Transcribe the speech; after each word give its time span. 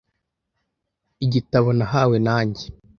Igitabo 1.25 1.69
nahawe 1.77 2.17
na 2.25 2.37
njye. 2.47 2.65